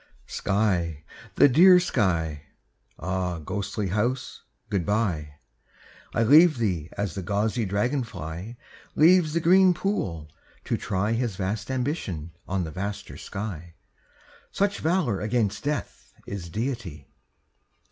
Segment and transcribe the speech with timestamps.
[0.25, 1.03] Sky,
[1.35, 2.45] the dear sky!
[2.97, 5.35] Ah, ghostly house, good by!
[6.15, 8.57] I leave thee as the gauzy dragon fly
[8.95, 10.31] Leaves the green pool
[10.65, 13.75] to try His vast ambition on the vaster sky,
[14.51, 17.07] Such valor against death Is deity.